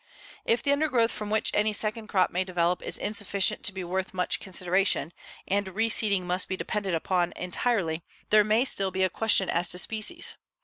If 0.45 0.63
the 0.63 0.71
undergrowth 0.71 1.11
from 1.11 1.29
which 1.29 1.51
any 1.53 1.73
second 1.73 2.07
crop 2.07 2.31
may 2.31 2.43
develop 2.43 2.81
is 2.81 2.97
insufficient 2.97 3.61
to 3.65 3.71
be 3.71 3.83
worth 3.83 4.15
much 4.15 4.39
consideration, 4.39 5.13
and 5.47 5.67
reseeding 5.67 6.23
must 6.25 6.47
be 6.47 6.57
depended 6.57 6.95
upon 6.95 7.33
entirely, 7.35 8.01
there 8.31 8.43
may 8.43 8.65
still 8.65 8.89
be 8.89 9.03
a 9.03 9.11
question 9.11 9.47
as 9.47 9.69
to 9.69 9.77
species. 9.77 10.37